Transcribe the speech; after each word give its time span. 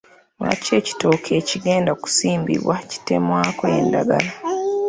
Lwaki 0.41 0.69
ekitooke 0.79 1.31
ekigenda 1.41 1.89
okusimbibwa 1.95 2.75
kitemwako 2.91 3.63
endagala? 3.77 4.31